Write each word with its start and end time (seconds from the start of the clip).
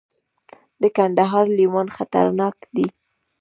د 0.81 0.83
کندهار 0.97 1.45
لیوان 1.57 1.87
خطرناک 1.97 2.55
دي 2.75 2.87